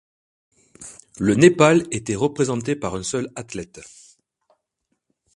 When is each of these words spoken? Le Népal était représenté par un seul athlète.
Le 1.19 1.35
Népal 1.35 1.83
était 1.91 2.15
représenté 2.15 2.75
par 2.75 2.95
un 2.95 3.03
seul 3.03 3.29
athlète. 3.35 3.81